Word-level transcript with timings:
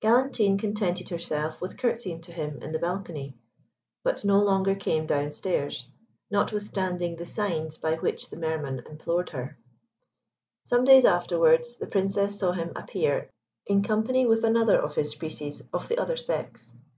Galantine 0.00 0.56
contented 0.58 1.10
herself 1.10 1.60
with 1.60 1.76
curtseying 1.76 2.22
to 2.22 2.32
him 2.32 2.58
in 2.62 2.72
the 2.72 2.78
balcony; 2.78 3.36
but 4.02 4.24
no 4.24 4.42
longer 4.42 4.74
came 4.74 5.04
down 5.04 5.30
stairs, 5.30 5.84
notwithstanding 6.30 7.16
the 7.16 7.26
signs 7.26 7.76
by 7.76 7.94
which 7.96 8.30
the 8.30 8.38
Mer 8.38 8.58
man 8.58 8.82
implored 8.88 9.28
her. 9.28 9.58
Some 10.64 10.84
days 10.86 11.04
afterwards, 11.04 11.74
the 11.74 11.86
Princess 11.86 12.38
saw 12.38 12.52
him 12.52 12.72
appear 12.74 13.28
in 13.66 13.82
company 13.82 14.24
with 14.24 14.42
another 14.42 14.78
of 14.80 14.94
his 14.94 15.10
species 15.10 15.60
of 15.70 15.86
the 15.88 15.98
other 15.98 16.16
sex. 16.16 16.72